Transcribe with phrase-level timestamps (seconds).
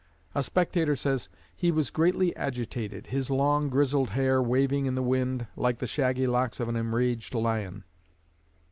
[0.33, 5.45] '_A spectator says: 'He was greatly agitated, his long grizzled hair waving in the wind,
[5.55, 7.83] like the shaggy locks of an enraged lion.'